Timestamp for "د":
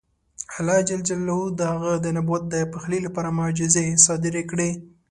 1.59-1.61, 2.05-2.05, 2.53-2.55